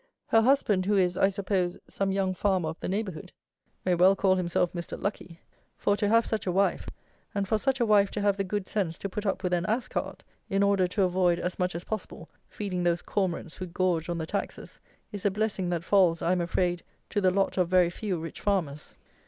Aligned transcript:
Her 0.25 0.41
husband, 0.41 0.87
who 0.87 0.95
is, 0.97 1.15
I 1.15 1.29
suppose, 1.29 1.77
some 1.87 2.11
young 2.11 2.33
farmer 2.33 2.69
of 2.69 2.79
the 2.79 2.87
neighbourhood, 2.89 3.31
may 3.85 3.93
well 3.93 4.15
call 4.15 4.33
himself 4.33 4.73
Mr. 4.73 4.99
Lucky; 4.99 5.39
for 5.77 5.95
to 5.95 6.07
have 6.07 6.25
such 6.25 6.47
a 6.47 6.51
wife, 6.51 6.87
and 7.35 7.47
for 7.47 7.59
such 7.59 7.79
a 7.79 7.85
wife 7.85 8.09
to 8.13 8.21
have 8.21 8.35
the 8.35 8.43
good 8.43 8.67
sense 8.67 8.97
to 8.97 9.09
put 9.09 9.27
up 9.27 9.43
with 9.43 9.53
an 9.53 9.63
ass 9.67 9.87
cart, 9.87 10.23
in 10.49 10.63
order 10.63 10.87
to 10.87 11.03
avoid, 11.03 11.37
as 11.37 11.59
much 11.59 11.75
as 11.75 11.83
possible, 11.83 12.31
feeding 12.49 12.81
those 12.81 13.03
cormorants 13.03 13.53
who 13.57 13.67
gorge 13.67 14.09
on 14.09 14.17
the 14.17 14.25
taxes, 14.25 14.81
is 15.11 15.23
a 15.23 15.29
blessing 15.29 15.69
that 15.69 15.83
falls, 15.83 16.23
I 16.23 16.31
am 16.31 16.41
afraid, 16.41 16.81
to 17.11 17.21
the 17.21 17.29
lot 17.29 17.59
of 17.59 17.67
very 17.67 17.91
few 17.91 18.17
rich 18.17 18.41
farmers. 18.41 18.97